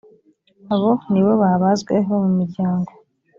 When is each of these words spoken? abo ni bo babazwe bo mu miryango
abo 0.73 0.91
ni 1.11 1.21
bo 1.25 1.31
babazwe 1.41 1.93
bo 2.07 2.17
mu 2.23 2.31
miryango 2.39 2.91